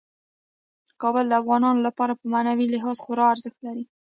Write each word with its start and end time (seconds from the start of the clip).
کابل 1.01 1.25
د 1.29 1.33
افغانانو 1.41 1.79
لپاره 1.87 2.13
په 2.19 2.25
معنوي 2.33 2.67
لحاظ 2.73 2.97
خورا 3.03 3.25
ارزښت 3.33 3.59
لري. 3.67 3.85